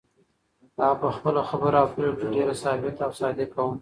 هغه 0.83 0.93
په 1.01 1.09
خپله 1.15 1.41
خبره 1.49 1.77
او 1.81 1.87
پرېکړه 1.93 2.23
کې 2.27 2.33
ډېره 2.35 2.53
ثابته 2.63 3.01
او 3.05 3.11
صادقه 3.19 3.59
وه. 3.63 3.69